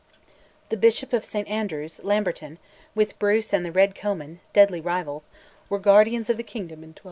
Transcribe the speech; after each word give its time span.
The 0.69 0.77
Bishop 0.77 1.13
of 1.13 1.25
St 1.25 1.47
Andrews, 1.47 1.99
Lamberton, 2.03 2.57
with 2.95 3.19
Bruce 3.19 3.53
and 3.53 3.63
the 3.63 3.71
Red 3.71 3.93
Comyn 3.93 4.39
deadly 4.51 4.81
rivals 4.81 5.29
were 5.69 5.77
Guardians 5.77 6.27
of 6.27 6.37
the 6.37 6.41
Kingdom 6.41 6.79
in 6.83 6.95
1299. 6.95 6.99